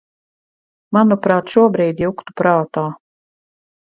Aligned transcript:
Manuprāt, 0.97 1.51
šobrīd 1.57 2.01
juktu 2.05 2.37
prātā. 2.41 2.87